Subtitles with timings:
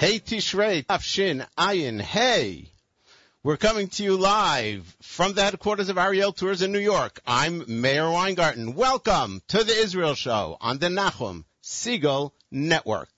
[0.00, 2.72] Hey Tishrei Tav Shin Ayin Hey.
[3.42, 7.20] We're coming to you live from the headquarters of Ariel Tours in New York.
[7.26, 8.74] I'm Meir Weingarten.
[8.74, 13.10] Welcome to the Israel Show on the Nachum Segal Network.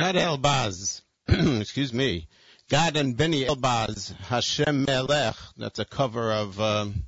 [0.00, 2.26] Gad Elbaz, excuse me,
[2.70, 5.36] Gad and Benny Elbaz, Hashem Melech.
[5.58, 7.04] That's a cover of um,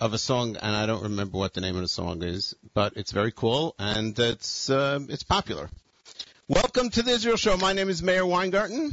[0.00, 2.94] of a song, and I don't remember what the name of the song is, but
[2.96, 5.68] it's very cool and it's uh, it's popular.
[6.48, 7.58] Welcome to the Israel Show.
[7.58, 8.90] My name is Meir Weingarten,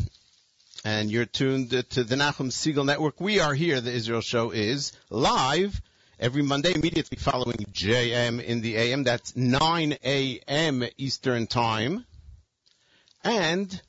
[0.83, 3.21] and you're tuned to the Nachum Segal Network.
[3.21, 3.79] We are here.
[3.79, 5.81] The Israel Show is live
[6.19, 9.05] every Monday immediately following JM in the AM.
[9.05, 10.83] That's 9 a.m.
[10.97, 12.05] Eastern Time
[13.23, 13.81] and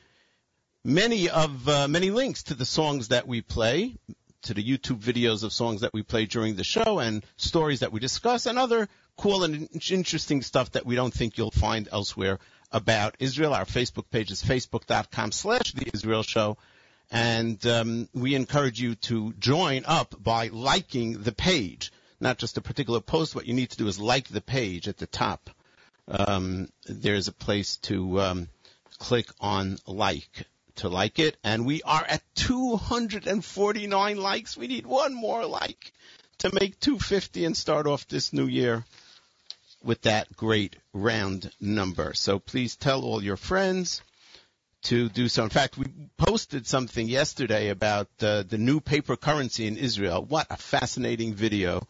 [0.84, 3.96] many of uh, many links to the songs that we play,
[4.44, 7.92] to the YouTube videos of songs that we play during the show, and stories that
[7.92, 12.40] we discuss, and other cool and interesting stuff that we don't think you'll find elsewhere
[12.72, 13.54] about Israel.
[13.54, 16.58] Our Facebook page is facebook.com slash the Israel Show.
[17.12, 22.62] And um, we encourage you to join up by liking the page, not just a
[22.62, 23.36] particular post.
[23.36, 25.52] What you need to do is like the page at the top.
[26.08, 28.50] Um, there's a place to um,
[28.98, 34.58] click on like to like it, and we are at 249 likes.
[34.58, 35.94] We need one more like
[36.40, 38.86] to make 250 and start off this new year
[39.84, 42.14] with that great round number.
[42.14, 44.02] So please tell all your friends
[44.84, 45.44] to do so.
[45.44, 45.86] In fact, we
[46.18, 50.24] posted something yesterday about uh, the new paper currency in Israel.
[50.24, 51.88] What a fascinating video.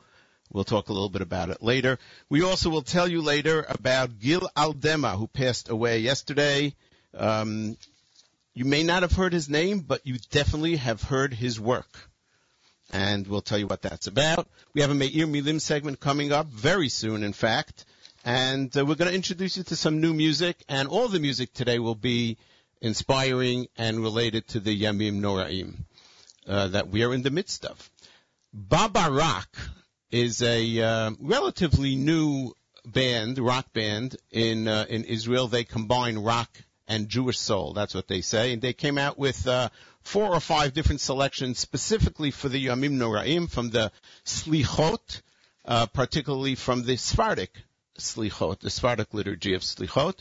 [0.52, 1.98] We'll talk a little bit about it later.
[2.30, 6.76] We also will tell you later about Gil Aldema, who passed away yesterday.
[7.16, 7.78] Um,
[8.54, 12.10] you may not have heard his name, but you definitely have heard his work.
[12.92, 14.48] And we'll tell you what that's about.
[14.74, 17.86] We have a Meir Milim segment coming up very soon, in fact.
[18.24, 20.64] And uh, we're going to introduce you to some new music.
[20.70, 22.38] And all the music today will be
[22.82, 25.86] inspiring and related to the Yamim Noraim
[26.48, 27.90] uh, that we are in the midst of.
[28.54, 29.50] Baba Rock
[30.12, 32.54] is a uh, relatively new
[32.86, 35.48] band, rock band in uh, in Israel.
[35.48, 36.50] They combine rock
[36.88, 37.74] and Jewish soul.
[37.74, 38.54] That's what they say.
[38.54, 39.70] And they came out with uh,
[40.02, 43.92] four or five different selections specifically for the Yamim Noraim from the
[44.26, 45.22] Slichot,
[45.66, 47.52] uh, particularly from the Sephardic
[47.98, 50.16] Slichot, the Sephardic liturgy of Slichot.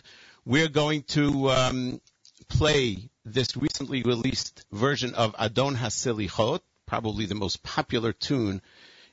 [0.45, 2.01] We're going to um,
[2.49, 8.61] play this recently released version of Adon HaSelichot, probably the most popular tune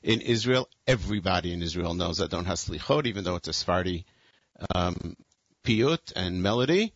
[0.02, 0.68] in Israel.
[0.86, 4.04] Everybody in Israel knows Adon HaSelichot, even though it's a Sephardi
[4.74, 5.16] um,
[5.64, 6.92] piyut and melody.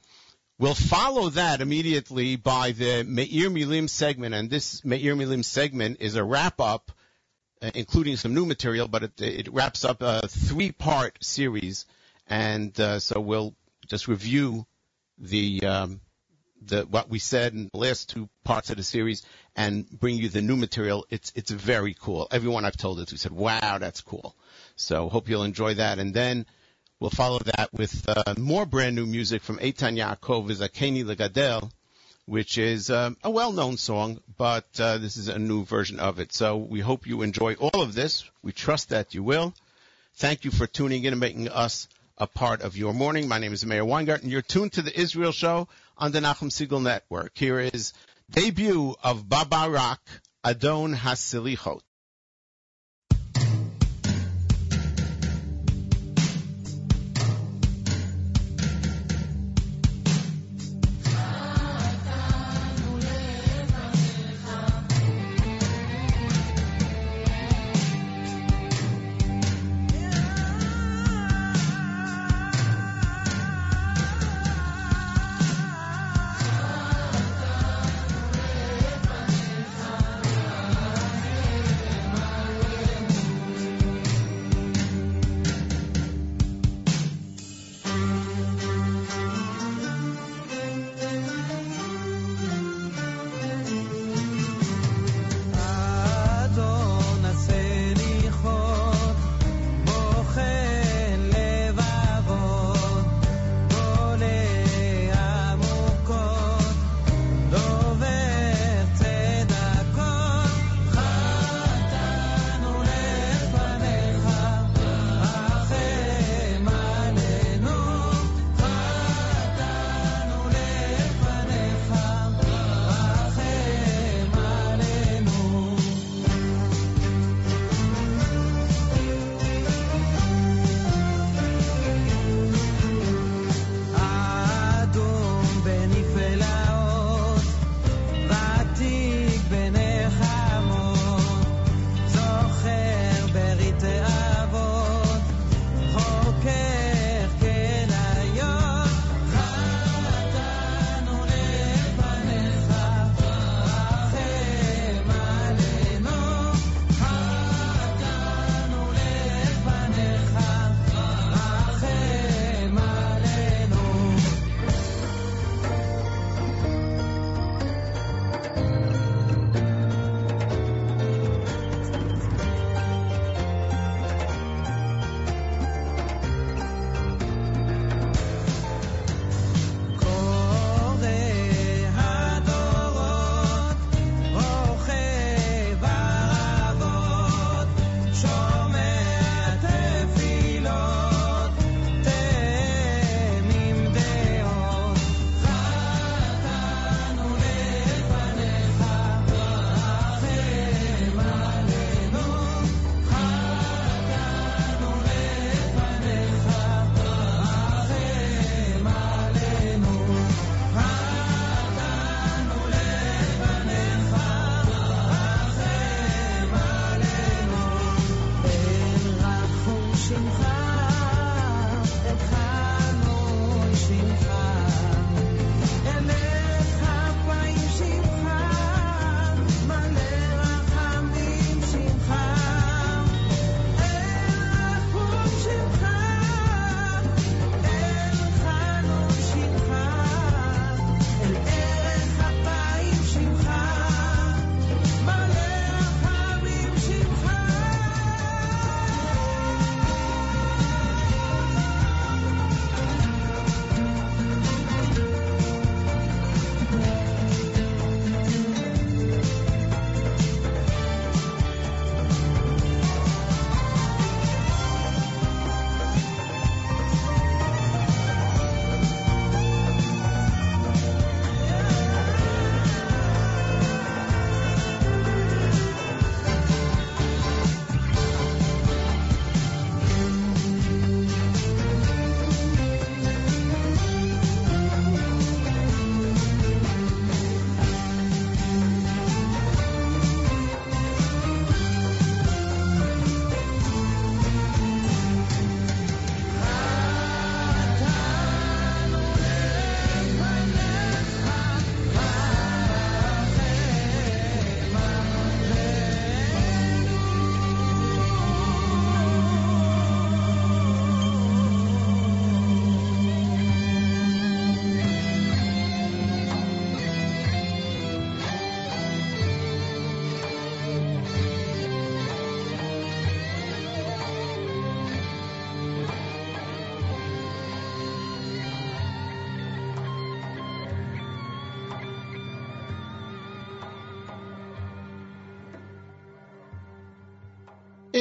[0.56, 6.14] We'll follow that immediately by the Meir Milim segment, and this Meir Milim segment is
[6.14, 6.92] a wrap-up,
[7.60, 11.86] uh, including some new material, but it, it wraps up a three-part series,
[12.28, 13.56] and uh, so we'll
[13.88, 14.64] just review
[15.18, 16.00] the um,
[16.62, 19.26] the, what we said in the last two parts of the series
[19.56, 21.04] and bring you the new material.
[21.10, 22.28] It's it's very cool.
[22.30, 24.36] Everyone I've told it to said, "Wow, that's cool."
[24.76, 25.98] So hope you'll enjoy that.
[25.98, 26.46] And then
[27.04, 31.70] we'll follow that with uh, more brand new music from Eitan Yaakov, Zakeni Legadel,
[32.24, 36.32] which is um, a well-known song, but uh, this is a new version of it.
[36.32, 38.24] So we hope you enjoy all of this.
[38.42, 39.52] We trust that you will.
[40.14, 43.28] Thank you for tuning in and making us a part of your morning.
[43.28, 44.30] My name is Meir Weingarten.
[44.30, 45.68] You're tuned to the Israel Show
[45.98, 47.32] on the Nachum Segal Network.
[47.36, 47.92] Here is
[48.30, 50.00] debut of Baba Rock,
[50.42, 51.82] Adon HaSelichot.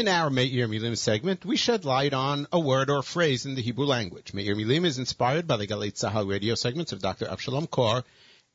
[0.04, 3.62] In our Meir Milim segment, we shed light on a word or phrase in the
[3.62, 4.34] Hebrew language.
[4.34, 7.26] Meir Milim is inspired by the Galei Tzahal radio segments of Dr.
[7.26, 8.04] Avshalom Kor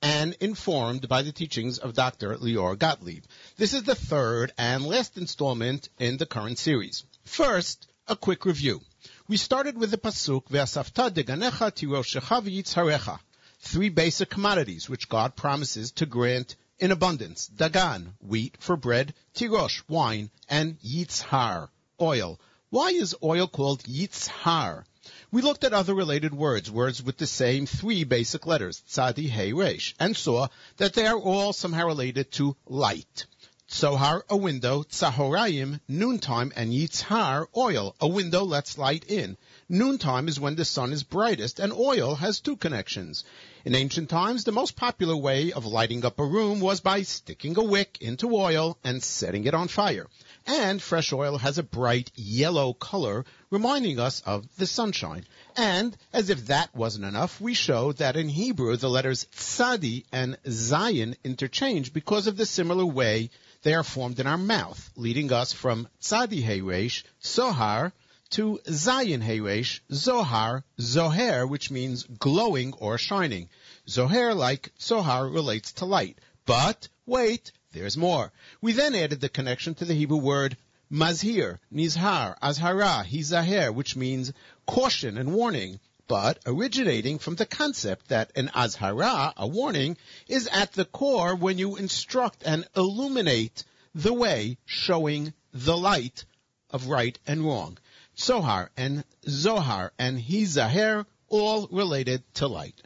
[0.03, 2.37] and informed by the teachings of Dr.
[2.37, 3.25] Lior Gottlieb.
[3.57, 7.05] This is the third and last installment in the current series.
[7.25, 8.83] First, a quick review.
[9.27, 13.21] We started with the pasuk Ve'asafta deganecha tiroshecha v'yitzharecha,
[13.61, 19.83] three basic commodities which God promises to grant in abundance: dagan, wheat for bread; tirosh,
[19.89, 21.69] wine; and yitzhar,
[22.01, 22.39] oil.
[22.71, 24.85] Why is oil called yitzhar?
[25.33, 29.53] We looked at other related words, words with the same three basic letters, tzadi, hey,
[29.53, 33.27] resh, and saw that they are all somehow related to light.
[33.71, 37.95] Tzohar, a window, Tzahorayim, noontime, and Yitzhar, oil.
[38.01, 39.37] A window lets light in.
[39.69, 43.25] Noontime is when the sun is brightest, and oil has two connections.
[43.69, 47.59] In ancient times, the most popular way of lighting up a room was by sticking
[47.59, 50.07] a wick into oil and setting it on fire.
[50.47, 55.27] And fresh oil has a bright yellow color, reminding us of the sunshine.
[55.55, 60.39] And, as if that wasn't enough, we show that in Hebrew the letters tzadi and
[60.47, 63.29] zayin interchange because of the similar way
[63.65, 67.93] they are formed in our mouth, leading us from tzadi hey resh, sohar,
[68.31, 73.49] to zayin hey resh, zohar, zoher, which means glowing or shining.
[73.87, 76.19] Zoher, like sohar, relates to light.
[76.45, 78.33] But, wait, there's more.
[78.61, 80.57] We then added the connection to the Hebrew word
[80.91, 84.33] mazhir, nizhar, azhara, hizaher, which means
[84.67, 90.73] caution and warning, but originating from the concept that an azhara, a warning, is at
[90.73, 96.25] the core when you instruct and illuminate the way, showing the light
[96.71, 97.79] of right and wrong.
[98.19, 102.83] Sohar and Zohar and Hizaher, all related to light.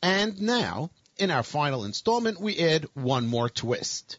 [0.00, 4.18] And now, in our final installment, we add one more twist.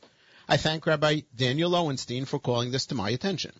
[0.49, 3.53] I thank Rabbi Daniel Lowenstein for calling this to my attention.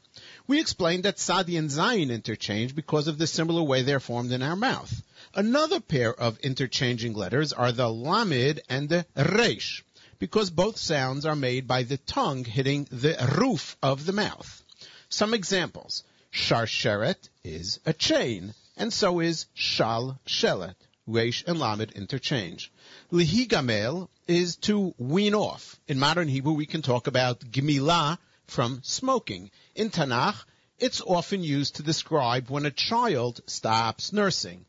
[0.47, 4.43] We explained that Tzadi and Zayin interchange because of the similar way they're formed in
[4.43, 5.01] our mouth.
[5.33, 9.85] Another pair of interchanging letters are the Lamed and the Resh,
[10.19, 14.61] because both sounds are made by the tongue hitting the roof of the mouth.
[15.07, 16.03] Some examples.
[16.33, 20.75] Sharsheret is a chain, and so is Shalshelet.
[21.07, 22.71] Resh and Lamed interchange.
[23.11, 25.77] Lihigamel is to wean off.
[25.87, 29.51] In modern Hebrew, we can talk about gemilah from smoking.
[29.75, 30.45] In Tanakh,
[30.79, 34.65] it's often used to describe when a child stops nursing.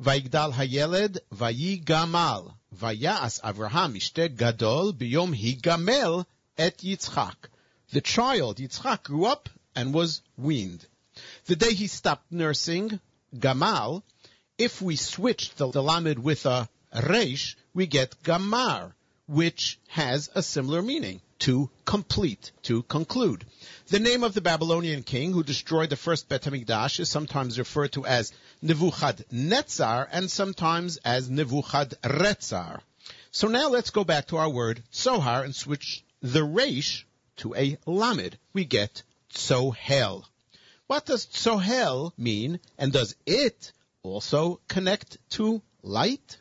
[0.00, 6.26] Vaigdal hayeled vayigamal vayas Avraham ishte gadol biyom higamel
[6.56, 7.36] et Yitzchak.
[7.90, 10.84] The child Yitzchak grew up and was weaned.
[11.44, 12.98] The day he stopped nursing,
[13.34, 14.02] gamal,
[14.58, 18.94] if we switch the, the lamed with a reish, we get gamar,
[19.28, 23.44] which has a similar meaning, to complete, to conclude.
[23.88, 27.92] The name of the Babylonian king who destroyed the first Bet HaMikdash is sometimes referred
[27.92, 32.80] to as Nebuchadnezzar and sometimes as Nebuchadrezzar.
[33.30, 37.04] So now let's go back to our word Sohar and switch the reish
[37.36, 38.38] to a lamed.
[38.54, 39.02] We get
[39.36, 40.24] Tzohel.
[40.86, 46.38] What does Tzohel mean and does it also connect to light?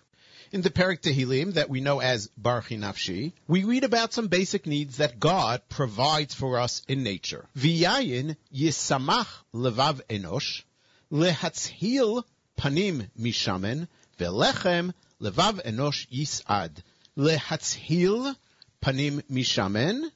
[0.52, 4.98] In the Perek that we know as Barchi Nafshi, we read about some basic needs
[4.98, 7.46] that God provides for us in nature.
[7.58, 10.64] V'yayin yisamach levav enosh,
[11.12, 12.24] lehatzhil
[12.58, 16.72] panim mishamen, velechem levav enosh yisad.
[17.18, 18.36] Lehatzhil
[18.82, 20.10] panim mishamen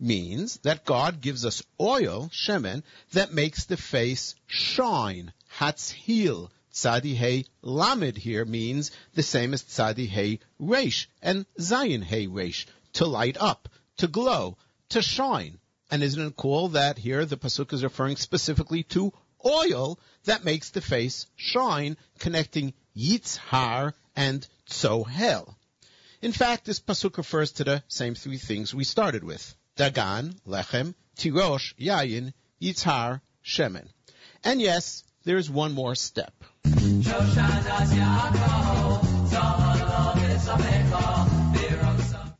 [0.00, 2.82] means that God gives us oil, shemen,
[3.12, 5.32] that makes the face shine.
[5.58, 12.66] Hatzhil, Tzadi Hey Lamed here means the same as Tzadi Hey Resh and Zayin Resh,
[12.94, 14.56] to light up, to glow,
[14.88, 15.58] to shine.
[15.90, 19.12] And isn't it cool that here the Pasuk is referring specifically to
[19.44, 25.54] oil that makes the face shine, connecting Yitzhar and Tzohel.
[26.22, 29.54] In fact, this Pasuk refers to the same three things we started with.
[29.76, 33.88] Dagan, Lechem, Tirosh, Yayin, Yitzhar, Shemen.
[34.44, 36.32] And yes, there is one more step.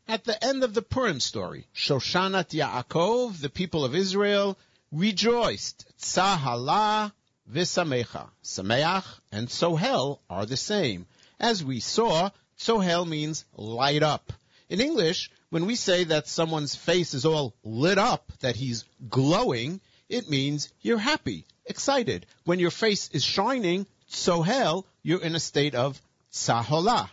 [0.07, 4.57] At the end of the Purim story, Shoshanat Yaakov, the people of Israel,
[4.93, 5.87] rejoiced.
[5.99, 7.13] Tzahala
[7.53, 8.29] v'samecha.
[8.45, 11.07] Sameach and Sohel are the same.
[11.41, 14.33] As we saw, Sohel means light up.
[14.69, 19.81] In English, when we say that someone's face is all lit up, that he's glowing,
[20.09, 22.27] it means you're happy, excited.
[22.45, 27.09] When your face is shining, Sohel, you're in a state of Sahola.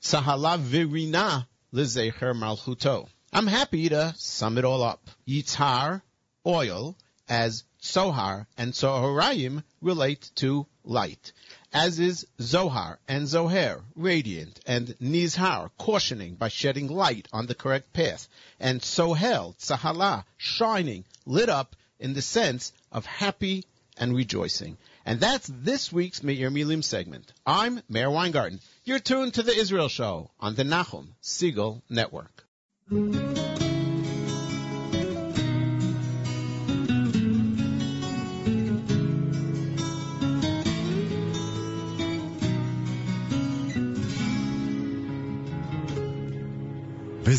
[0.00, 3.06] Sahala virina Lizecher Malchuto.
[3.34, 5.10] I'm happy to sum it all up.
[5.28, 6.00] Yitzhar,
[6.46, 6.96] oil,
[7.28, 11.32] as Sohar and Soharayim relate to light,
[11.72, 17.92] as is Zohar and Zoher, radiant, and Nizhar, cautioning by shedding light on the correct
[17.92, 18.28] path,
[18.58, 23.64] and Sohel, Tzahala, shining, lit up in the sense of happy
[23.96, 24.78] and rejoicing.
[25.06, 27.32] And that's this week's Meir Milim segment.
[27.46, 28.60] I'm Meir Weingarten.
[28.84, 32.44] You're tuned to the Israel Show on the Nachum Segal Network.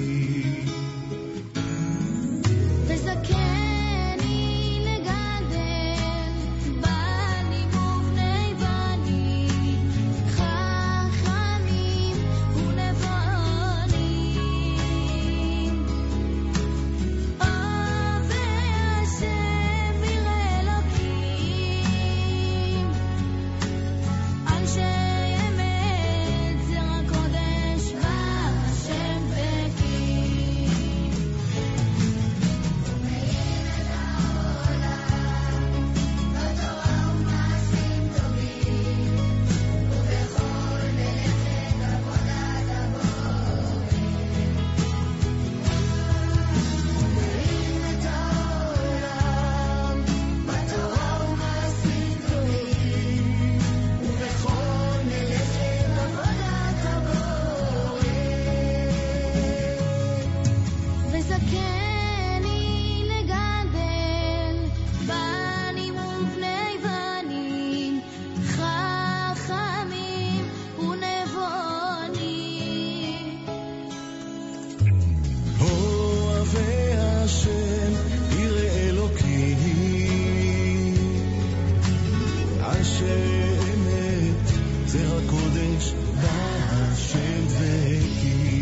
[85.40, 88.59] podes dar sempre aqui.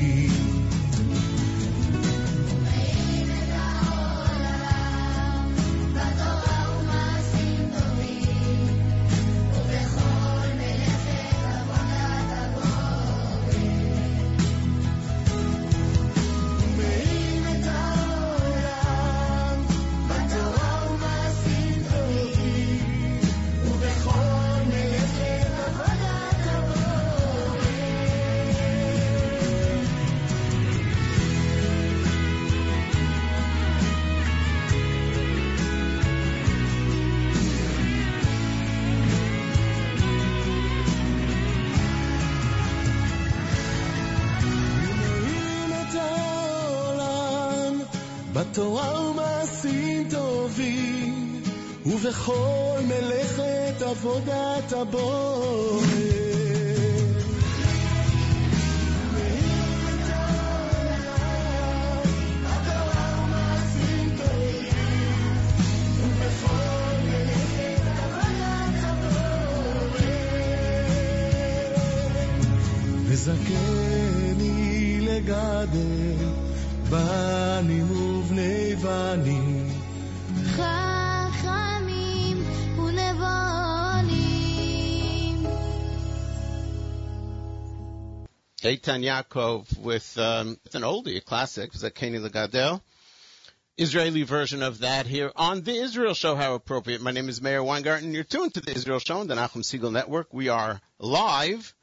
[52.29, 55.28] ובכל מלאכת עבודת הבורא.
[88.89, 92.81] Eitan Yaakov with um, it's an oldie, a classic, Zakeni Lagadel.
[93.77, 96.35] Israeli version of that here on the Israel Show.
[96.37, 97.03] How appropriate!
[97.03, 98.15] My name is Meir Weingarten.
[98.15, 100.33] You're tuned to the Israel Show on the Nachum Segal Network.
[100.33, 101.75] We are live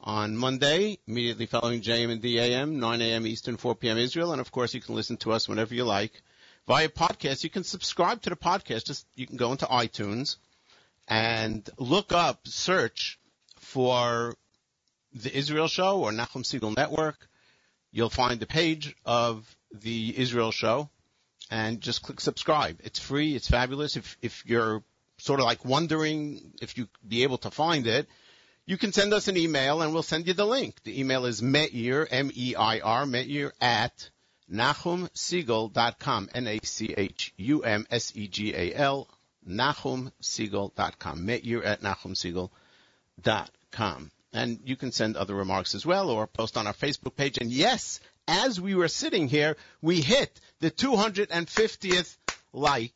[0.00, 3.26] on Monday, immediately following JM in the AM, 9 a.m.
[3.26, 3.98] Eastern, 4 p.m.
[3.98, 6.22] Israel, and of course you can listen to us whenever you like
[6.66, 7.44] via podcast.
[7.44, 8.86] You can subscribe to the podcast.
[8.86, 10.36] Just you can go into iTunes
[11.08, 13.18] and look up, search
[13.58, 14.34] for
[15.14, 17.28] the Israel Show or Nachum Segal Network.
[17.92, 20.88] You'll find the page of the Israel Show
[21.50, 22.80] and just click subscribe.
[22.82, 23.36] It's free.
[23.36, 23.96] It's fabulous.
[23.96, 24.82] If, if you're
[25.18, 28.08] sort of like wondering if you'd be able to find it,
[28.66, 30.82] you can send us an email and we'll send you the link.
[30.84, 34.08] The email is Meir, M-E-I-R, Meir at
[34.50, 36.30] NachumSegal.com.
[36.34, 39.08] N-A-C-H-U-M-S-E-G-A-L.
[39.48, 41.26] NachumSegal.com.
[41.26, 44.10] Meir at NachumSegal.com.
[44.34, 47.38] And you can send other remarks as well or post on our Facebook page.
[47.38, 52.16] And yes, as we were sitting here, we hit the 250th
[52.52, 52.94] like,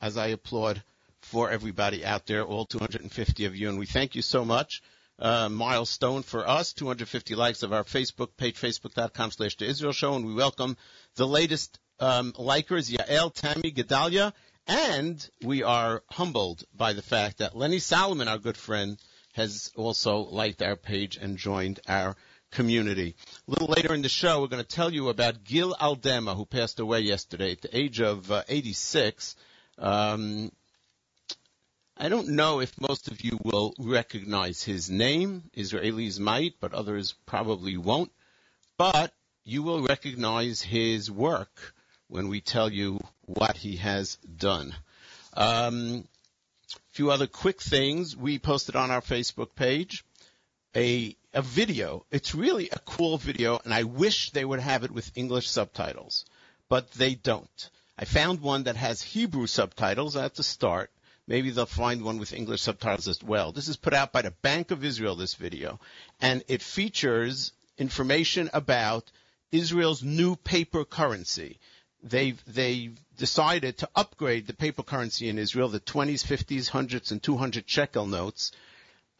[0.00, 0.82] as I applaud
[1.20, 4.82] for everybody out there, all 250 of you, and we thank you so much.
[5.18, 10.14] Uh, milestone for us, 250 likes of our Facebook page, facebook.com slash the Israel Show,
[10.14, 10.76] and we welcome
[11.14, 14.32] the latest um, likers, Yael, Tammy, Gedalia,
[14.66, 18.98] and we are humbled by the fact that Lenny Solomon, our good friend,
[19.32, 22.16] has also liked our page and joined our
[22.50, 23.16] community.
[23.48, 26.44] A little later in the show, we're going to tell you about Gil Aldema, who
[26.44, 29.34] passed away yesterday at the age of uh, 86.
[29.78, 30.52] Um,
[31.96, 35.50] I don't know if most of you will recognize his name.
[35.56, 38.12] Israelis might, but others probably won't.
[38.76, 39.12] But
[39.44, 41.74] you will recognize his work
[42.08, 44.74] when we tell you what he has done.
[45.34, 46.06] Um,
[46.92, 50.04] few other quick things we posted on our Facebook page.
[50.76, 52.04] A a video.
[52.10, 56.26] It's really a cool video, and I wish they would have it with English subtitles,
[56.68, 57.70] but they don't.
[57.96, 60.90] I found one that has Hebrew subtitles at the start.
[61.26, 63.52] Maybe they'll find one with English subtitles as well.
[63.52, 65.80] This is put out by the Bank of Israel, this video,
[66.20, 69.10] and it features information about
[69.50, 71.58] Israel's new paper currency.
[72.02, 77.22] They've, they've decided to upgrade the paper currency in Israel, the 20s, 50s, 100s, and
[77.22, 78.50] 200 shekel notes,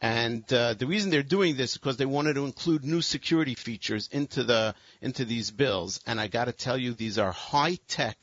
[0.01, 3.55] and uh, the reason they're doing this is because they wanted to include new security
[3.55, 6.01] features into the into these bills.
[6.05, 8.17] And I got to tell you, these are high tech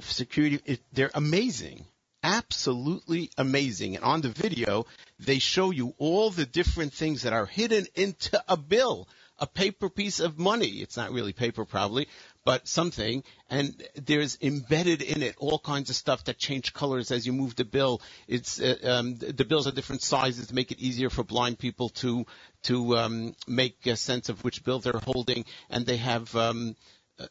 [0.00, 0.58] security.
[0.64, 1.84] It, they're amazing,
[2.24, 3.94] absolutely amazing.
[3.94, 4.86] And on the video,
[5.20, 9.06] they show you all the different things that are hidden into a bill,
[9.38, 10.82] a paper piece of money.
[10.82, 12.08] It's not really paper, probably,
[12.44, 13.22] but something.
[13.48, 17.56] And there's embedded in it all kinds of stuff that change colors as you move
[17.56, 18.00] the bill.
[18.28, 21.90] It's uh, um, the bills are different sizes to make it easier for blind people
[22.00, 22.26] to
[22.64, 26.34] to um, make a sense of which bill they're holding, and they have.
[26.34, 26.76] Um,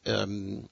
[0.06, 0.69] um,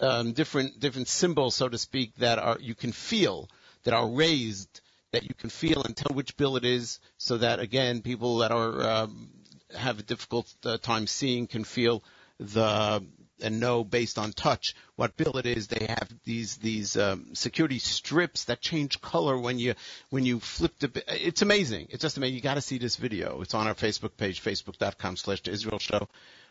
[0.00, 3.48] um, different different symbols, so to speak, that are you can feel
[3.84, 4.80] that are raised
[5.12, 8.50] that you can feel and tell which bill it is, so that again people that
[8.50, 9.30] are um,
[9.76, 12.02] have a difficult uh, time seeing can feel
[12.38, 13.02] the
[13.40, 15.68] and know based on touch what bill it is.
[15.68, 19.74] They have these these um, security strips that change color when you
[20.10, 21.02] when you flip the.
[21.08, 21.88] It's amazing.
[21.90, 22.36] It's just amazing.
[22.36, 23.40] You got to see this video.
[23.42, 26.08] It's on our Facebook page, facebook.com/slash Israel Show.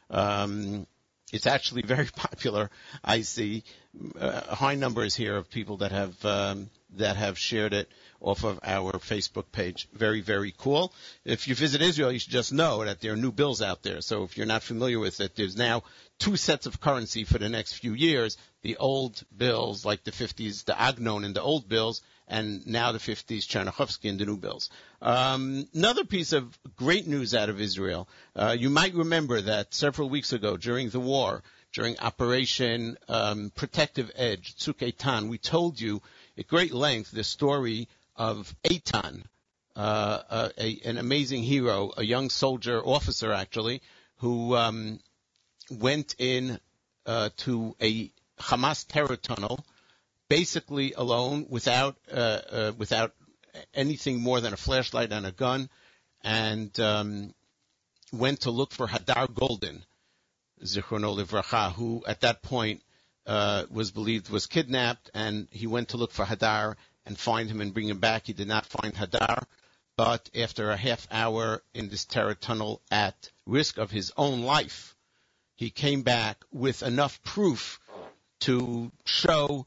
[0.09, 0.87] Um,
[1.31, 2.69] it's actually very popular.
[3.03, 3.63] I see
[4.19, 8.59] uh, high numbers here of people that have um, that have shared it off of
[8.63, 9.87] our Facebook page.
[9.93, 10.93] Very, very cool.
[11.25, 14.01] If you visit Israel, you should just know that there are new bills out there.
[14.01, 15.83] So if you're not familiar with it, there's now
[16.19, 18.37] two sets of currency for the next few years.
[18.63, 22.99] The old bills, like the 50s, the Agnon and the old bills, and now the
[22.99, 24.69] 50s, Chernichovsky and the new bills.
[25.01, 28.09] Um, another piece of great news out of Israel.
[28.35, 34.11] Uh, you might remember that several weeks ago during the war, during Operation um, Protective
[34.15, 36.01] Edge, Tzuk Eitan, we told you
[36.37, 39.23] at great length the story of Eitan,
[39.75, 43.81] uh, uh, a, an amazing hero, a young soldier, officer actually,
[44.17, 44.99] who um,
[45.69, 46.59] went in
[47.05, 49.63] uh, to a Hamas terror tunnel,
[50.29, 53.13] basically alone, without uh, uh, without
[53.73, 55.69] anything more than a flashlight and a gun,
[56.23, 57.33] and um,
[58.11, 59.83] went to look for Hadar Goldin,
[60.63, 62.81] Zichrono Livracha, who at that point
[63.25, 66.75] uh, was believed was kidnapped, and he went to look for Hadar
[67.07, 68.27] and find him and bring him back.
[68.27, 69.43] He did not find Hadar,
[69.95, 74.95] but after a half hour in this terror tunnel at risk of his own life,
[75.55, 77.79] he came back with enough proof
[78.41, 79.65] to show,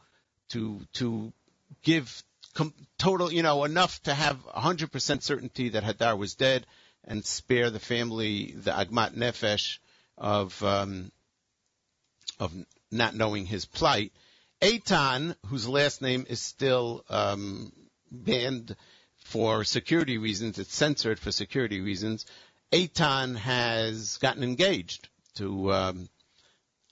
[0.51, 1.33] to to
[1.83, 2.23] give
[2.55, 6.67] com- total, you know, enough to have 100% certainty that Hadar was dead
[7.05, 9.79] and spare the family the agmat nefesh
[10.17, 11.11] of um,
[12.39, 12.55] of
[12.91, 14.13] not knowing his plight.
[14.61, 17.73] Eitan, whose last name is still um,
[18.11, 18.77] banned
[19.25, 22.27] for security reasons, it's censored for security reasons.
[22.71, 26.09] Eitan has gotten engaged to, um,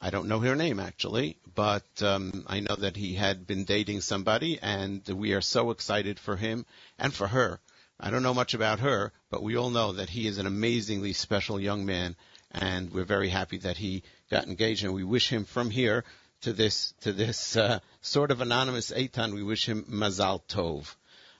[0.00, 4.00] I don't know her name actually, but um, I know that he had been dating
[4.00, 6.64] somebody, and we are so excited for him
[6.98, 7.61] and for her.
[8.00, 11.12] I don't know much about her, but we all know that he is an amazingly
[11.12, 12.16] special young man,
[12.50, 16.04] and we're very happy that he got engaged, and we wish him from here
[16.42, 19.35] to this to this uh, sort of anonymous Eitan.
[19.35, 20.94] We wish him Mazal Tov.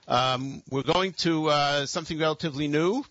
[0.07, 3.03] Um, we're going to uh, something relatively new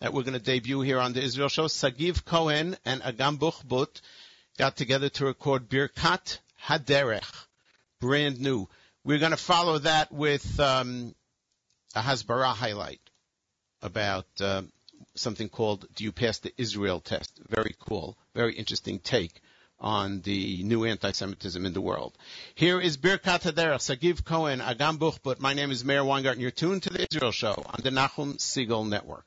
[0.00, 1.64] that we're going to debut here on the Israel Show.
[1.64, 4.00] Sagiv Cohen and Agam Buchbut
[4.58, 7.46] got together to record Birkat Haderech,
[8.00, 8.68] brand new.
[9.04, 11.14] We're going to follow that with um,
[11.94, 13.00] a Hasbara highlight
[13.82, 14.62] about uh,
[15.14, 19.40] something called "Do you pass the Israel test?" Very cool, very interesting take
[19.80, 22.16] on the new anti-Semitism in the world.
[22.54, 25.38] Here is Birkat Haderech, Sagiv Cohen, Agam Buchbut.
[25.38, 28.88] My name is Meir and You're tuned to the Israel Show on the Nachum Segal
[28.88, 29.26] Network.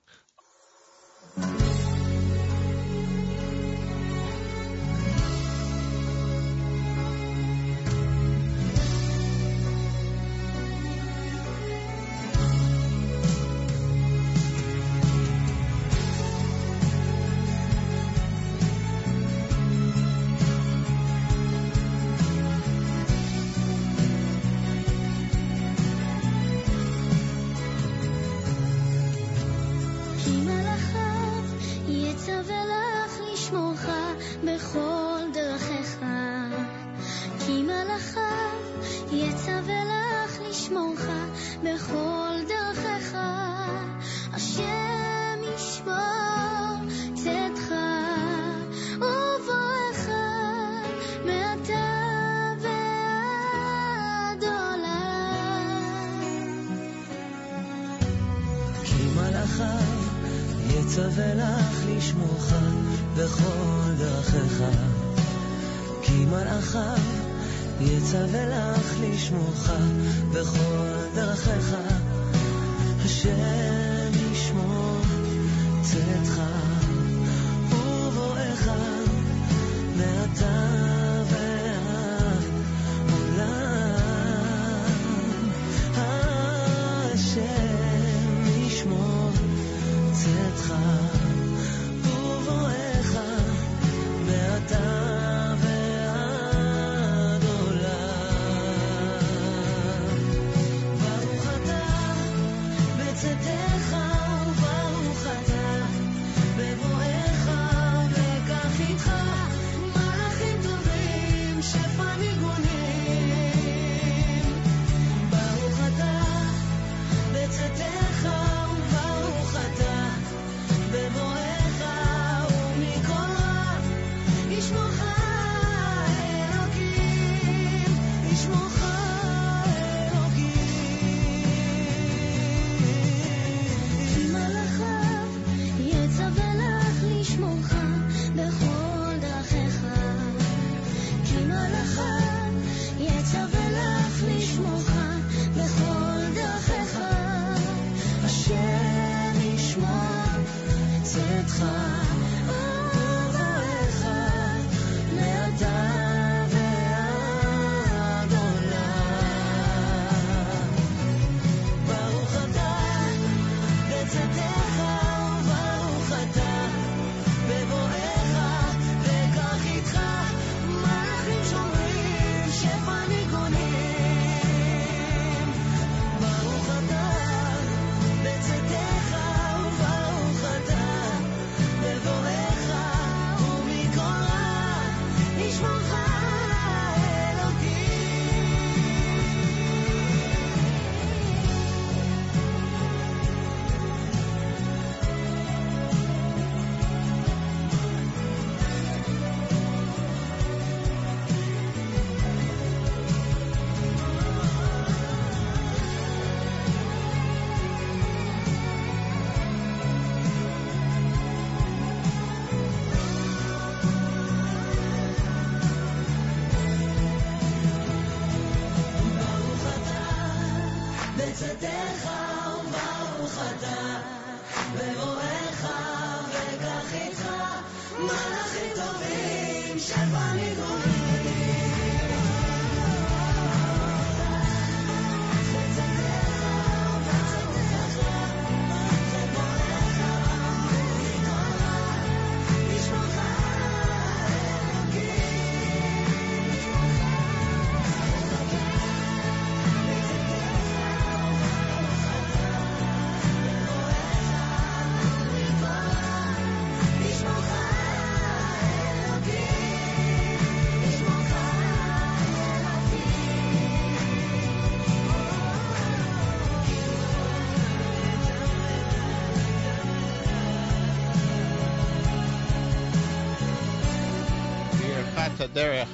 [275.53, 275.87] Taderech.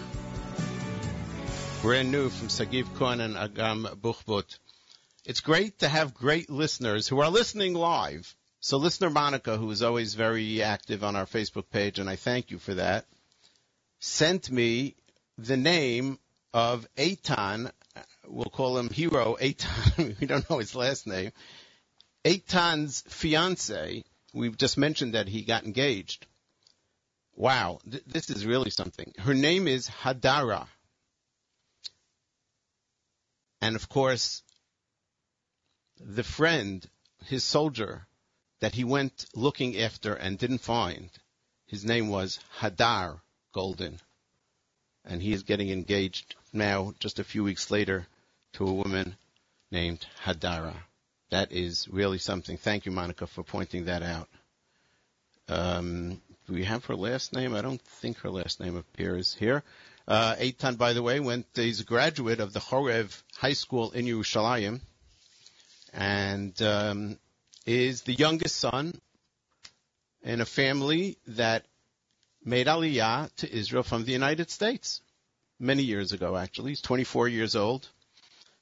[1.82, 4.58] Brand new from Sagiv Cohen and Agam Buchbut.
[5.24, 8.36] It's great to have great listeners who are listening live.
[8.60, 12.52] So listener Monica, who is always very active on our Facebook page, and I thank
[12.52, 13.06] you for that,
[14.00, 14.96] sent me
[15.38, 16.20] the name
[16.54, 17.72] of Eitan.
[18.28, 20.20] We'll call him Hero Eitan.
[20.20, 21.32] we don't know his last name.
[22.26, 24.04] Eitan's fiance.
[24.34, 26.26] We've just mentioned that he got engaged.
[27.36, 29.14] Wow, th- this is really something.
[29.20, 30.68] Her name is Hadara.
[33.62, 34.44] And of course,
[36.00, 36.88] the friend,
[37.26, 38.08] his soldier,
[38.60, 41.10] that he went looking after and didn't find,
[41.68, 43.20] his name was Hadar
[43.54, 44.00] Goldin.
[45.04, 48.08] And he is getting engaged now, just a few weeks later,
[48.54, 49.16] to a woman
[49.72, 50.76] named Hadara.
[51.32, 52.58] That is really something.
[52.58, 54.30] Thank you, Monica, for pointing that out.
[55.48, 57.56] Um, do we have her last name?
[57.56, 59.64] I don't think her last name appears here.
[60.08, 64.06] Uh, Eitan, by the way, went, he's a graduate of the Chorev High School in
[64.06, 64.82] Yerushalayim
[65.94, 67.18] and um,
[67.66, 69.00] is the youngest son
[70.24, 71.66] in a family that
[72.44, 75.02] made Aliyah to Israel from the United States
[75.60, 76.72] many years ago, actually.
[76.72, 77.88] He's 24 years old.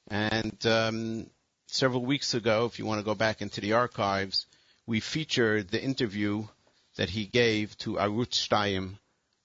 [0.07, 1.27] And um,
[1.67, 4.45] several weeks ago, if you want to go back into the archives,
[4.85, 6.45] we featured the interview
[6.95, 8.97] that he gave to Arutz Shtayim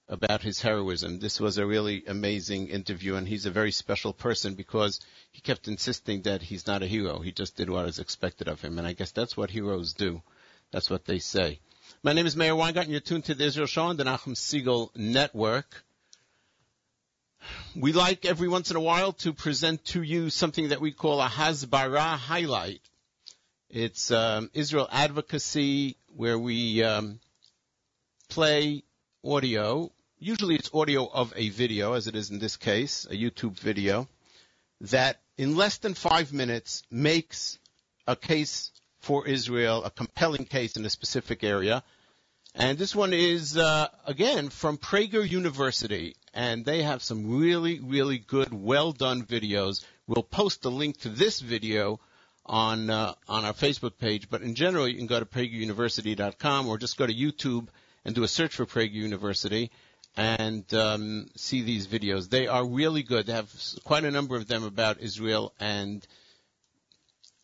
[0.07, 1.19] about his heroism.
[1.19, 4.99] This was a really amazing interview, and he's a very special person because
[5.31, 7.19] he kept insisting that he's not a hero.
[7.19, 10.21] He just did what was expected of him, and I guess that's what heroes do.
[10.71, 11.59] That's what they say.
[12.03, 12.91] My name is Meir Weingarten.
[12.91, 15.83] You're tuned to the Israel Show on the Nachum Segal Network.
[17.75, 21.21] We like every once in a while to present to you something that we call
[21.21, 22.81] a Hasbara highlight.
[23.69, 27.19] It's um, Israel advocacy where we um,
[28.29, 28.83] play
[29.25, 29.91] audio.
[30.19, 34.07] Usually it's audio of a video, as it is in this case, a YouTube video,
[34.81, 37.57] that in less than five minutes makes
[38.07, 41.83] a case for Israel, a compelling case in a specific area.
[42.53, 46.15] And this one is, uh, again, from Prager University.
[46.33, 49.83] And they have some really, really good, well done videos.
[50.07, 51.99] We'll post a link to this video
[52.45, 54.29] on, uh, on our Facebook page.
[54.29, 57.67] But in general, you can go to prageruniversity.com or just go to YouTube
[58.05, 59.71] and do a search for Prager University
[60.17, 62.29] and um, see these videos.
[62.29, 63.27] They are really good.
[63.27, 63.51] They have
[63.83, 66.05] quite a number of them about Israel, and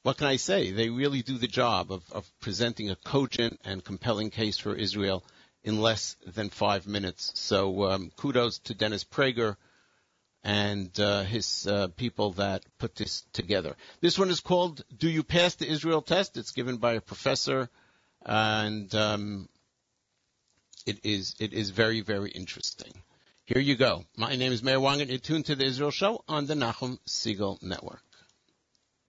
[0.04, 0.72] what can I say?
[0.72, 5.24] They really do the job of, of presenting a cogent and compelling case for Israel
[5.64, 7.32] in less than five minutes.
[7.34, 9.56] So um, kudos to Dennis Prager
[10.44, 13.76] and uh, his uh, people that put this together.
[14.00, 17.68] This one is called "Do You Pass the Israel Test?" It's given by a professor,
[18.24, 19.50] and um,
[20.86, 22.94] it is it is very very interesting.
[23.46, 24.06] Here you go.
[24.18, 26.98] My name is Meir Wang, and you're tuned to the Israel Show on the Nachum
[27.08, 28.02] Segal Network.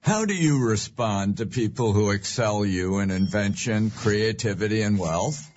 [0.01, 5.51] How do you respond to people who excel you in invention, creativity, and wealth?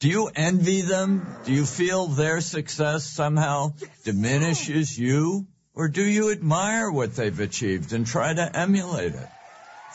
[0.00, 1.26] Do you envy them?
[1.44, 5.46] Do you feel their success somehow diminishes you?
[5.74, 9.28] Or do you admire what they've achieved and try to emulate it?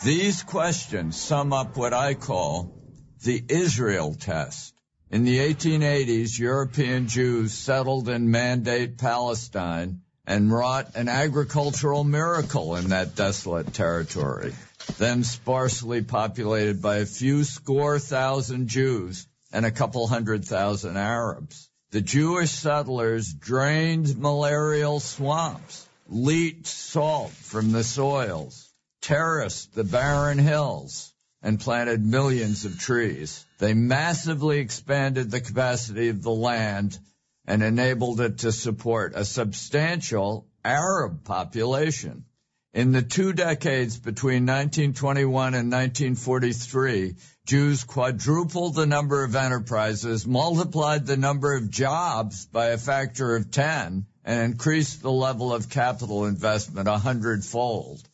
[0.02, 2.78] These questions sum up what I call
[3.22, 4.73] the Israel test.
[5.14, 12.88] In the 1880s, European Jews settled in Mandate Palestine and wrought an agricultural miracle in
[12.88, 14.52] that desolate territory,
[14.98, 21.70] then sparsely populated by a few score thousand Jews and a couple hundred thousand Arabs.
[21.92, 28.68] The Jewish settlers drained malarial swamps, leached salt from the soils,
[29.00, 33.43] terraced the barren hills, and planted millions of trees.
[33.64, 36.98] They massively expanded the capacity of the land
[37.46, 42.26] and enabled it to support a substantial Arab population.
[42.74, 51.06] In the two decades between 1921 and 1943, Jews quadrupled the number of enterprises, multiplied
[51.06, 56.26] the number of jobs by a factor of 10, and increased the level of capital
[56.26, 58.06] investment a hundredfold.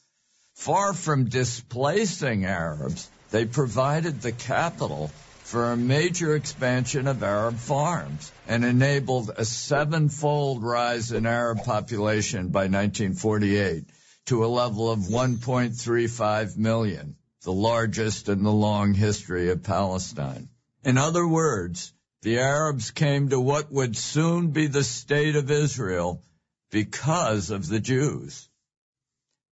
[0.54, 5.10] Far from displacing Arabs, they provided the capital
[5.50, 12.50] for a major expansion of Arab farms and enabled a sevenfold rise in Arab population
[12.50, 13.84] by 1948
[14.26, 20.48] to a level of 1.35 million, the largest in the long history of Palestine.
[20.84, 21.92] In other words,
[22.22, 26.22] the Arabs came to what would soon be the state of Israel
[26.70, 28.48] because of the Jews.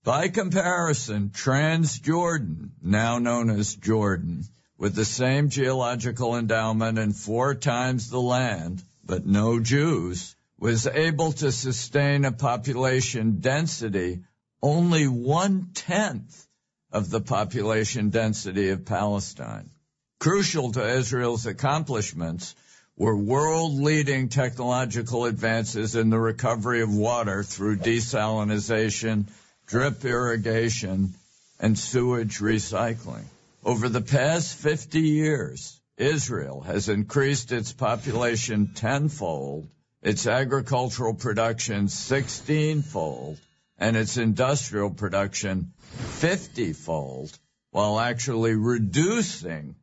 [0.05, 4.45] By comparison, Transjordan, now known as Jordan,
[4.79, 11.33] with the same geological endowment and four times the land, but no Jews, was able
[11.33, 14.23] to sustain a population density
[14.63, 16.47] only one tenth
[16.91, 19.71] of the population density of Palestine.
[20.19, 22.55] Crucial to Israel's accomplishments
[22.97, 29.27] were world leading technological advances in the recovery of water through desalination,
[29.67, 31.15] drip irrigation,
[31.61, 33.25] and sewage recycling.
[33.69, 39.69] Over the past 50 years, Israel has increased its population tenfold,
[40.01, 43.39] its agricultural production 16 fold,
[43.77, 45.75] and its industrial production
[46.21, 47.39] 50 fold,
[47.71, 49.77] while actually reducing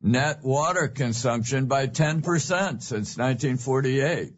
[0.00, 2.22] net water consumption by 10%
[2.80, 4.34] since 1948.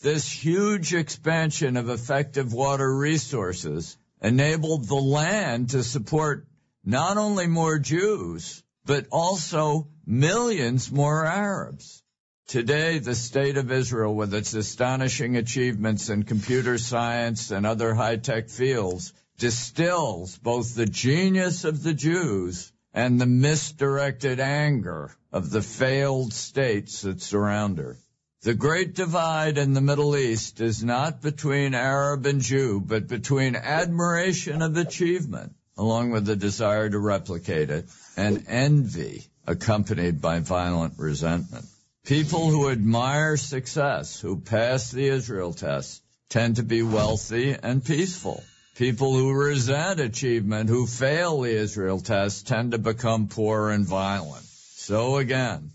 [0.00, 6.46] This huge expansion of effective water resources enabled the land to support
[6.84, 12.02] not only more Jews, but also millions more Arabs.
[12.48, 18.48] Today, the state of Israel, with its astonishing achievements in computer science and other high-tech
[18.48, 26.32] fields, distills both the genius of the Jews and the misdirected anger of the failed
[26.32, 27.96] states that surround her.
[28.42, 33.54] The great divide in the Middle East is not between Arab and Jew, but between
[33.54, 40.94] admiration of achievement, along with the desire to replicate it, and envy accompanied by violent
[40.98, 41.64] resentment.
[42.04, 48.42] People who admire success, who pass the Israel test, tend to be wealthy and peaceful.
[48.76, 54.44] People who resent achievement, who fail the Israel test, tend to become poor and violent.
[54.44, 55.70] So again,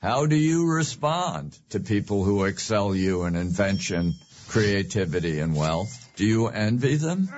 [0.00, 4.14] how do you respond to people who excel you in invention,
[4.48, 6.08] creativity, and wealth?
[6.16, 7.28] Do you envy them?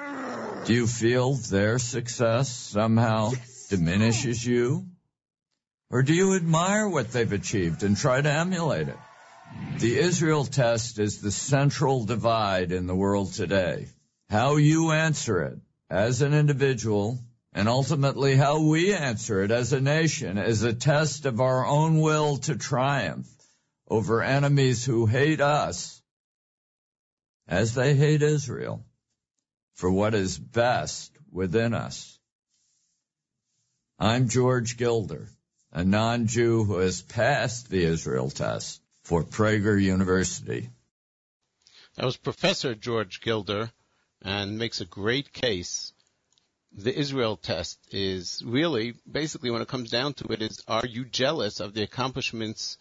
[0.69, 3.33] Do you feel their success somehow
[3.71, 4.85] diminishes you?
[5.89, 8.99] Or do you admire what they've achieved and try to emulate it?
[9.79, 13.87] The Israel test is the central divide in the world today.
[14.29, 15.59] How you answer it
[15.89, 17.19] as an individual
[17.55, 22.03] and ultimately how we answer it as a nation is a test of our own
[22.03, 23.27] will to triumph
[23.89, 26.03] over enemies who hate us
[27.49, 28.85] as they hate Israel
[29.79, 32.19] for what is best within us.
[33.99, 35.29] I'm George Gilder
[35.73, 40.71] a non-Jew who has passed the Israel test for Prager University.
[41.97, 43.71] That was Professor George Gilder
[44.23, 45.93] and makes a great case.
[46.73, 51.05] The Israel test is really, basically when it comes down to it, is are you
[51.05, 52.79] jealous of the accomplishments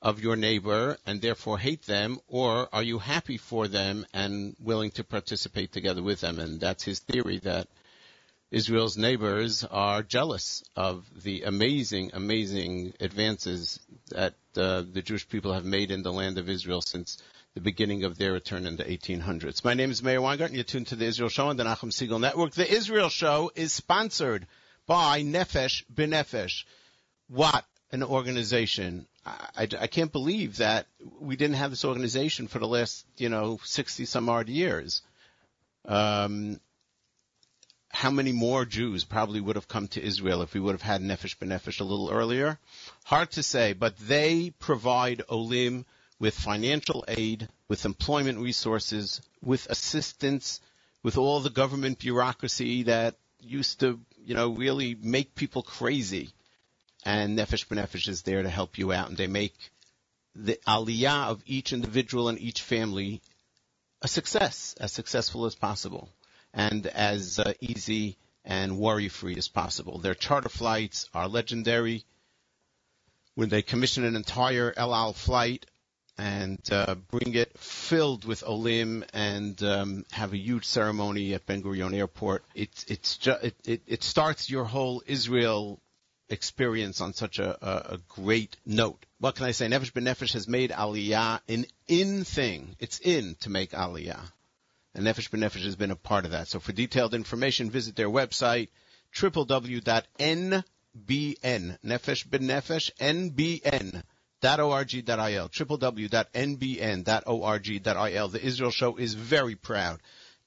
[0.00, 4.90] of your neighbor and therefore hate them, or are you happy for them and willing
[4.92, 6.38] to participate together with them?
[6.38, 7.68] And that's his theory that
[8.50, 13.78] Israel's neighbors are jealous of the amazing, amazing advances
[14.10, 17.18] that uh, the Jewish people have made in the land of Israel since
[17.54, 19.64] the beginning of their return in the 1800s.
[19.64, 20.54] My name is Meir Weingarten.
[20.54, 22.52] You're tuned to the Israel Show on the Nachum Segal Network.
[22.52, 24.46] The Israel Show is sponsored
[24.86, 26.64] by Nefesh B'Nefesh.
[27.28, 29.06] What an organization.
[29.56, 30.86] I, I, can't believe that
[31.20, 35.02] we didn't have this organization for the last, you know, 60 some odd years.
[35.84, 36.60] Um,
[37.90, 41.00] how many more Jews probably would have come to Israel if we would have had
[41.00, 42.58] Nefesh B'Nefesh a little earlier?
[43.04, 45.84] Hard to say, but they provide Olim
[46.20, 50.60] with financial aid, with employment resources, with assistance,
[51.02, 56.30] with all the government bureaucracy that used to, you know, really make people crazy.
[57.04, 59.54] And Nefesh B'Nefesh is there to help you out, and they make
[60.34, 63.20] the aliyah of each individual and each family
[64.02, 66.08] a success, as successful as possible
[66.54, 69.98] and as uh, easy and worry-free as possible.
[69.98, 72.04] Their charter flights are legendary.
[73.34, 75.66] When they commission an entire El Al flight
[76.16, 81.62] and uh, bring it filled with olim and um, have a huge ceremony at Ben
[81.62, 85.80] Gurion Airport, it, it's ju- it, it, it starts your whole Israel
[86.30, 89.04] experience on such a, a, a, great note.
[89.18, 89.66] What can I say?
[89.66, 92.76] Nefesh B'Nefesh has made Aliyah an in thing.
[92.78, 94.30] It's in to make Aliyah
[94.98, 96.48] and Nefesh B'Nefesh has been a part of that.
[96.48, 98.68] So for detailed information, visit their website,
[99.14, 100.62] www.nbn,
[101.06, 104.02] Nefesh B'Nefesh, nbn.
[104.40, 106.28] .org.il, www.nbn.org.il.
[108.28, 110.00] The Israel Show is very proud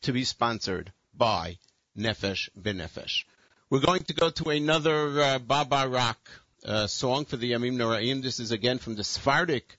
[0.03, 1.57] to be sponsored by
[1.97, 3.25] Nefesh B'Nefesh.
[3.70, 6.18] We're going to go to another uh, Baba Rock
[6.64, 8.22] uh, song for the Yamim Noraim.
[8.22, 9.76] This is again from the Sephardic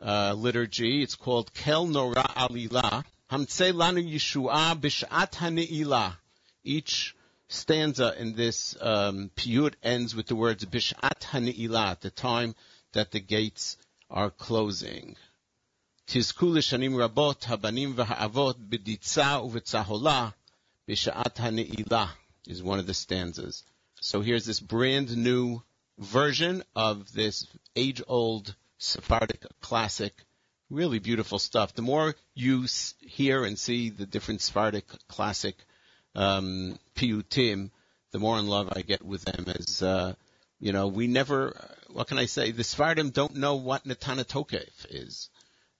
[0.00, 1.02] uh, liturgy.
[1.02, 3.04] It's called Kel Nora Alila.
[3.30, 6.16] Hamtze lanu Yeshua b'shat ha'ne'ilah.
[6.62, 7.16] Each
[7.48, 12.54] stanza in this um, piyut ends with the words b'shat ha'ne'ilah, at the time
[12.92, 13.76] that the gates
[14.10, 15.16] are closing.
[16.06, 20.28] תזכו לשנים רבות, הבנים והאבות, בדיצה ובצהולה,
[20.88, 22.06] בשעת הנעילה,
[22.49, 23.63] is one of the stanzas.
[24.01, 25.61] So here's this brand new
[25.97, 30.13] version of this age-old Sephardic classic.
[30.69, 31.73] Really beautiful stuff.
[31.73, 32.65] The more you
[33.01, 35.55] hear and see the different Sephardic classic
[36.15, 37.71] um, piyutim,
[38.11, 39.45] the more in love I get with them.
[39.47, 40.13] As uh,
[40.59, 41.55] you know, we never.
[41.91, 42.51] What can I say?
[42.51, 45.29] The Sephardim don't know what Netana Tokef is,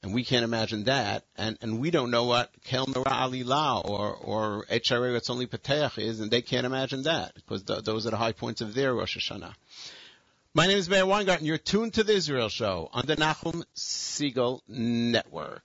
[0.02, 1.26] and we can't imagine that.
[1.38, 6.20] And and we don't know what Kel Nora Alila or or Echarei only Pateach is,
[6.20, 9.18] and they can't imagine that because th- those are the high points of their Rosh
[9.18, 9.54] Hashanah.
[10.54, 11.46] My name is Meir Weingarten.
[11.46, 15.64] You're tuned to the Israel Show on the Nachum Segal Network.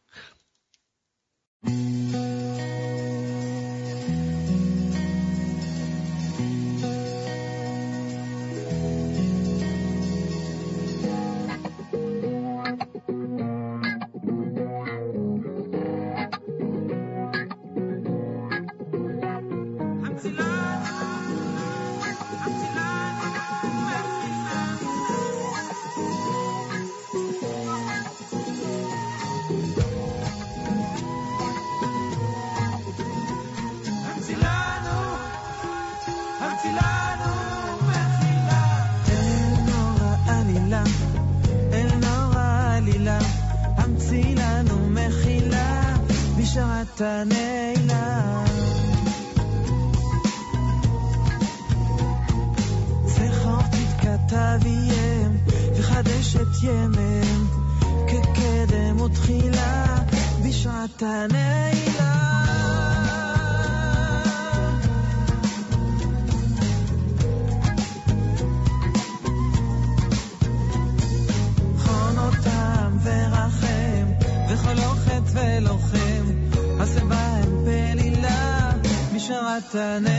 [47.00, 48.44] הנעילה.
[53.06, 55.38] זכור תתכתב איים,
[55.76, 57.46] וחדש את ימיהם,
[58.08, 59.96] כקדם ותחילה,
[60.44, 62.13] בשעת הנעילה.
[79.74, 80.13] حسنات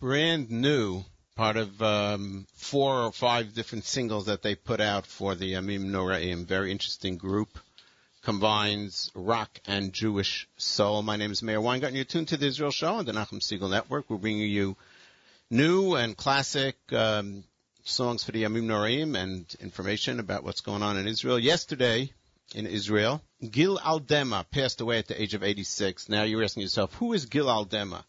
[0.00, 1.04] Brand new,
[1.36, 5.86] part of um, four or five different singles that they put out for the Yamim
[5.86, 6.44] Noraim.
[6.44, 7.58] Very interesting group.
[8.22, 11.02] Combines rock and Jewish soul.
[11.02, 11.96] My name is Meir Weingarten.
[11.96, 14.08] You're tuned to the Israel Show on the Nachum Segal Network.
[14.08, 14.76] We're bringing you
[15.50, 17.44] new and classic um,
[17.84, 21.38] songs for the Yamim Noraim and information about what's going on in Israel.
[21.38, 22.10] Yesterday,
[22.54, 23.22] in Israel.
[23.50, 26.08] Gil Aldema passed away at the age of 86.
[26.08, 28.04] Now you're asking yourself, who is Gil Aldema?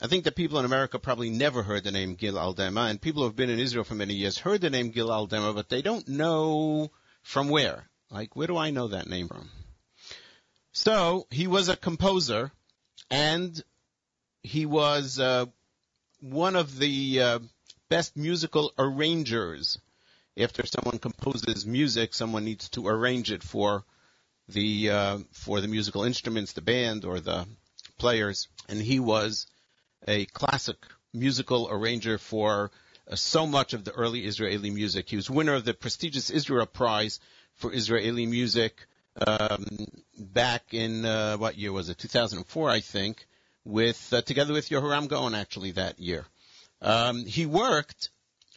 [0.00, 3.22] I think that people in America probably never heard the name Gil Aldema, and people
[3.22, 5.82] who have been in Israel for many years heard the name Gil Aldema, but they
[5.82, 6.90] don't know
[7.22, 7.88] from where.
[8.10, 9.50] Like, where do I know that name from?
[10.72, 12.50] So, he was a composer,
[13.10, 13.62] and
[14.42, 15.46] he was uh,
[16.20, 17.38] one of the uh,
[17.88, 19.78] best musical arrangers
[20.36, 23.84] after someone composes music, someone needs to arrange it for
[24.48, 27.46] the uh, for the musical instruments, the band or the
[27.98, 29.46] players, and he was
[30.06, 30.76] a classic
[31.12, 32.70] musical arranger for
[33.10, 35.08] uh, so much of the early Israeli music.
[35.08, 37.20] He was winner of the prestigious Israel Prize
[37.54, 38.86] for Israeli music
[39.26, 39.64] um,
[40.18, 41.98] back in uh, what year was it?
[41.98, 43.26] 2004, I think,
[43.64, 46.24] with uh, together with Yehoram Gaon actually that year.
[46.82, 48.10] Um, he worked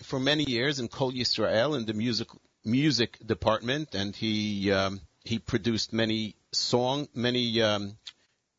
[0.04, 2.28] for many years in Kol Yisrael in the music
[2.66, 7.98] music department, and he um, he produced many song many um,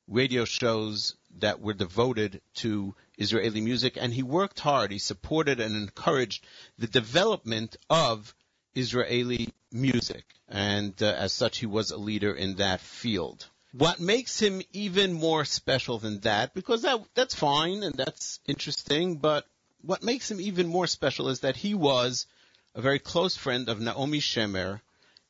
[0.07, 4.91] radio shows that were devoted to Israeli music, and he worked hard.
[4.91, 6.45] He supported and encouraged
[6.79, 8.35] the development of
[8.74, 13.47] Israeli music, and uh, as such, he was a leader in that field.
[13.72, 19.16] What makes him even more special than that, because that that's fine and that's interesting,
[19.16, 19.47] but
[19.83, 22.26] what makes him even more special is that he was
[22.74, 24.81] a very close friend of Naomi Shemer,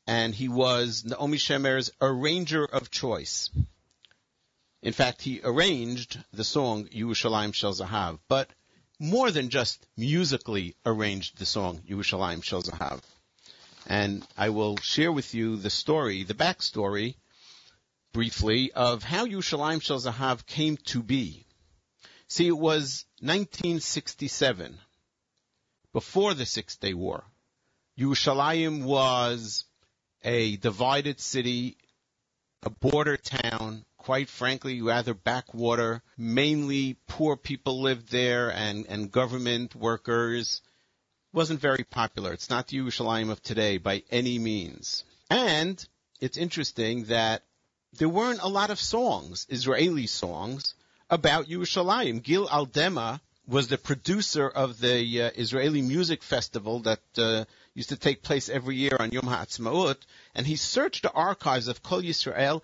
[0.06, 3.50] and he was Naomi Shemer's arranger of choice.
[4.82, 8.50] In fact, he arranged the song Yerushalayim Shel Zahav, but
[9.00, 13.00] more than just musically arranged the song Yerushalayim Shel Zahav.
[13.86, 17.16] And I will share with you the story, the backstory,
[18.12, 21.44] briefly, of how Yerushalayim Shel Zahav came to be.
[22.28, 24.78] See, it was 1967,
[25.92, 27.24] before the Six Day War.
[27.98, 29.64] Yerushalayim was
[30.22, 31.76] a divided city,
[32.62, 36.00] a border town, quite frankly, rather backwater.
[36.16, 40.62] Mainly poor people lived there and, and government workers.
[41.34, 42.32] Wasn't very popular.
[42.32, 45.04] It's not the Yerushalayim of today by any means.
[45.28, 45.86] And
[46.22, 47.42] it's interesting that
[47.98, 50.72] there weren't a lot of songs, Israeli songs,
[51.10, 52.22] about Yerushalayim.
[52.22, 57.44] Gil Aldema was the producer of the uh, Israeli Music Festival that uh,
[57.74, 59.98] used to take place every year on Yom HaAtzmaut,
[60.34, 62.62] and he searched the archives of Kol Yisrael,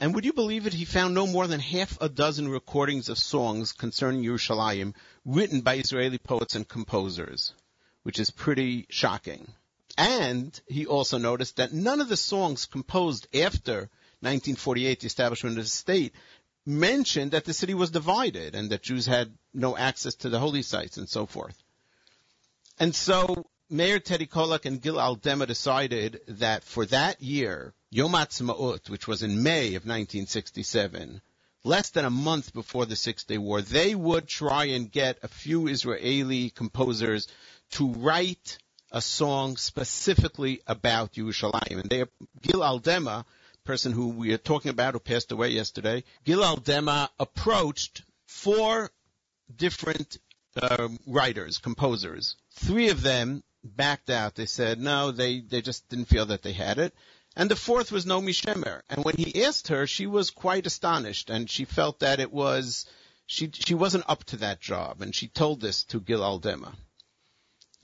[0.00, 3.18] and would you believe it, he found no more than half a dozen recordings of
[3.18, 4.94] songs concerning Yerushalayim
[5.26, 7.52] written by Israeli poets and composers,
[8.02, 9.52] which is pretty shocking.
[9.98, 13.90] And he also noticed that none of the songs composed after
[14.20, 16.14] 1948, the establishment of the state,
[16.64, 20.62] mentioned that the city was divided and that Jews had no access to the holy
[20.62, 21.62] sites and so forth.
[22.78, 28.90] And so Mayor Teddy Kollek and Gil Aldema decided that for that year, Yom Ha'atzmaut,
[28.90, 31.22] which was in May of 1967,
[31.62, 35.28] less than a month before the Six Day War, they would try and get a
[35.28, 37.28] few Israeli composers
[37.70, 38.58] to write
[38.90, 41.80] a song specifically about Yerushalayim.
[41.80, 42.04] And they,
[42.42, 43.24] Gil Aldema,
[43.62, 48.90] person who we are talking about who passed away yesterday, Gil Aldema approached four
[49.54, 50.18] different
[50.60, 52.34] uh, writers, composers.
[52.50, 54.34] Three of them backed out.
[54.34, 56.94] They said no, they, they just didn't feel that they had it.
[57.36, 58.82] And the fourth was Naomi Shemer.
[58.90, 62.86] And when he asked her, she was quite astonished and she felt that it was,
[63.26, 65.00] she, she wasn't up to that job.
[65.02, 66.74] And she told this to Gil Aldema.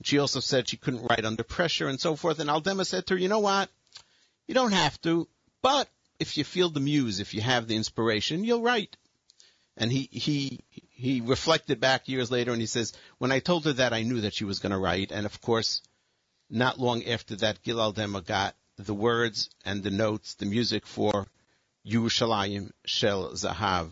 [0.03, 2.39] She also said she couldn't write under pressure and so forth.
[2.39, 3.69] And Aldema said to her, you know what?
[4.47, 5.27] You don't have to,
[5.61, 8.95] but if you feel the muse, if you have the inspiration, you'll write.
[9.75, 10.61] And he, he,
[10.97, 14.21] he reflected back years later and he says, when I told her that, I knew
[14.21, 15.11] that she was going to write.
[15.11, 15.83] And of course,
[16.49, 21.27] not long after that, Gil Aldema got the words and the notes, the music for
[21.87, 23.91] Yerushalayim Shel Zahav.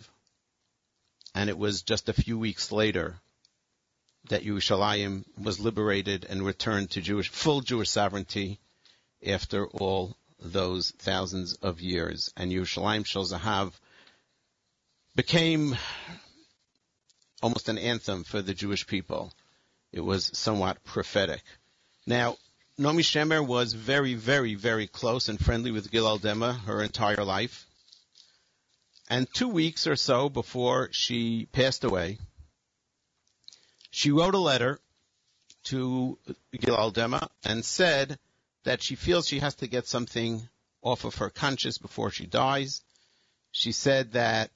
[1.35, 3.19] And it was just a few weeks later
[4.29, 8.59] that Yerushalayim was liberated and returned to Jewish, full Jewish sovereignty
[9.23, 12.33] after all those thousands of years.
[12.35, 13.73] And Yerushalayim Shel Zahav
[15.15, 15.77] became
[17.45, 19.31] almost an anthem for the Jewish people.
[19.91, 21.43] It was somewhat prophetic.
[22.07, 22.37] Now,
[22.75, 27.67] Naomi Shemer was very, very, very close and friendly with Gil Aldema her entire life.
[29.11, 32.17] And two weeks or so before she passed away,
[33.91, 34.79] she wrote a letter
[35.65, 36.17] to
[36.59, 38.17] Gil Aldema and said
[38.63, 40.49] that she feels she has to get something
[40.81, 42.81] off of her conscience before she dies.
[43.51, 44.49] She said that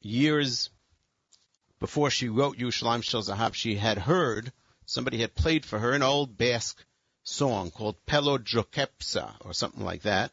[0.00, 0.70] years
[1.84, 4.50] before she wrote Yerushalayim Shel Zahav, she had heard
[4.86, 6.82] somebody had played for her an old Basque
[7.24, 10.32] song called Pello Joxepe or something like that.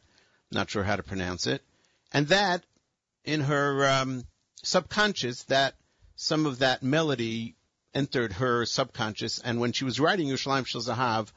[0.50, 1.62] Not sure how to pronounce it.
[2.10, 2.64] And that,
[3.22, 4.24] in her um,
[4.62, 5.74] subconscious, that
[6.16, 7.54] some of that melody
[7.92, 9.38] entered her subconscious.
[9.38, 11.32] And when she was writing Yerushalayim Shel Zahav,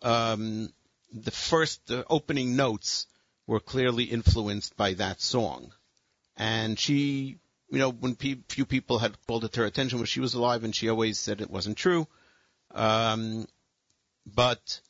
[0.00, 0.72] um,
[1.12, 3.06] the first uh, opening notes
[3.46, 5.74] were clearly influenced by that song.
[6.38, 7.36] And she,
[7.72, 10.34] you know, when pe- few people had called it to her attention when she was
[10.34, 12.06] alive, and she always said it wasn't true.
[12.74, 13.48] Um,
[14.26, 14.80] but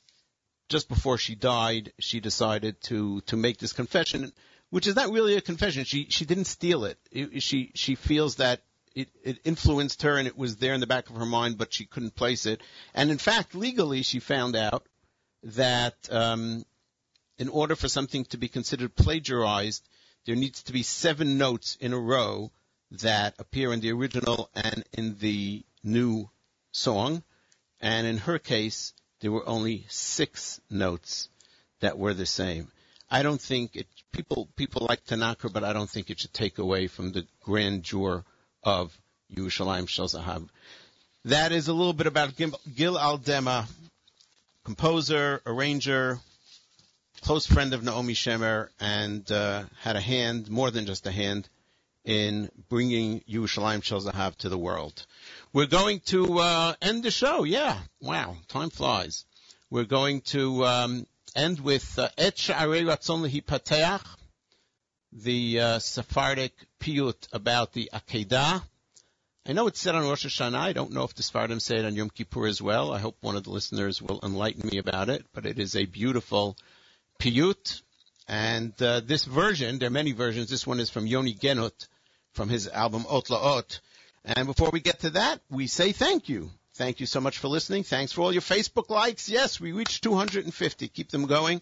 [0.68, 4.32] just before she died, she decided to to make this confession,
[4.70, 5.84] which is not really a confession.
[5.84, 6.98] She she didn't steal it.
[7.12, 8.62] it she she feels that
[8.96, 11.72] it, it influenced her and it was there in the back of her mind, but
[11.72, 12.60] she couldn't place it.
[12.94, 14.84] And in fact, legally, she found out
[15.44, 16.64] that um,
[17.38, 19.88] in order for something to be considered plagiarized,
[20.26, 22.50] there needs to be seven notes in a row
[23.00, 26.28] that appear in the original and in the new
[26.72, 27.22] song.
[27.80, 31.28] And in her case, there were only six notes
[31.80, 32.68] that were the same.
[33.10, 36.58] I don't think it, people, people like Tanakh, but I don't think it should take
[36.58, 38.24] away from the grandeur
[38.62, 38.96] of
[39.34, 40.48] Yerushalayim Shel Zahav.
[41.24, 43.66] That is a little bit about Gil, Gil Aldema,
[44.64, 46.18] composer, arranger,
[47.20, 51.48] close friend of Naomi Shemer, and uh, had a hand, more than just a hand,
[52.04, 54.00] in bringing Yerushalayim Shel
[54.38, 55.06] to the world.
[55.52, 57.44] We're going to uh, end the show.
[57.44, 59.24] Yeah, wow, time flies.
[59.70, 64.04] We're going to um, end with uh, Et Sha'arei Ratzon Lehipateach,
[65.12, 68.62] the uh, Sephardic piyut about the Akedah.
[69.44, 70.56] I know it's said on Rosh Hashanah.
[70.56, 72.92] I don't know if the Sephardim say it on Yom Kippur as well.
[72.92, 75.26] I hope one of the listeners will enlighten me about it.
[75.34, 76.56] But it is a beautiful
[77.20, 77.82] piyut.
[78.28, 80.48] And uh, this version, there are many versions.
[80.48, 81.88] This one is from Yoni Genut,
[82.32, 83.80] from his album Ot La'ot.
[84.24, 86.50] And before we get to that, we say thank you.
[86.74, 87.82] Thank you so much for listening.
[87.82, 89.28] Thanks for all your Facebook likes.
[89.28, 90.88] Yes, we reached 250.
[90.88, 91.60] Keep them going.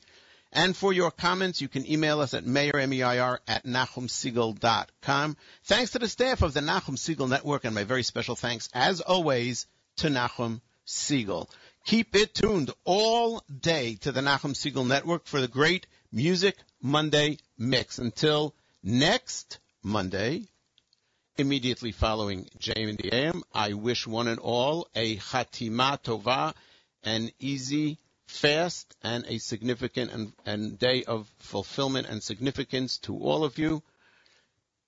[0.53, 5.37] And for your comments, you can email us at meir, M-E-I-R, at nachumsegal.com.
[5.65, 9.01] Thanks to the staff of the Nachum Segal Network, and my very special thanks, as
[9.01, 11.49] always, to Nachum Segal.
[11.87, 17.39] Keep it tuned all day to the Nachum Segal Network for the great Music Monday
[17.57, 17.99] mix.
[17.99, 20.43] Until next Monday,
[21.37, 26.55] immediately following JM in the AM, I wish one and all a Chatima Tova,
[27.05, 33.45] an easy fast and a significant and, and day of fulfillment and significance to all
[33.45, 33.83] of you.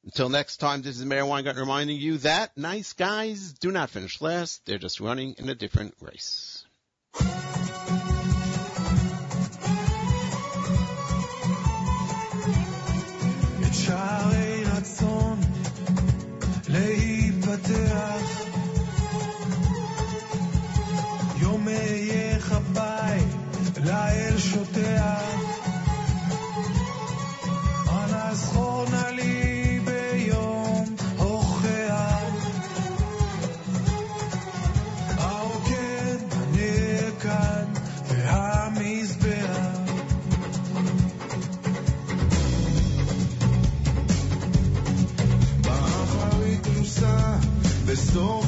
[0.04, 4.20] Until next time, this is Meir Weingarten reminding you that nice guys do not finish
[4.20, 4.66] last.
[4.66, 6.64] They're just running in a different race.
[48.12, 48.41] so